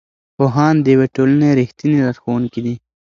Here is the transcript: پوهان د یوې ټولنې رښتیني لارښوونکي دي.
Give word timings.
پوهان 0.37 0.75
د 0.81 0.85
یوې 0.93 1.07
ټولنې 1.15 1.49
رښتیني 1.59 1.99
لارښوونکي 2.05 2.59
دي. 2.65 2.75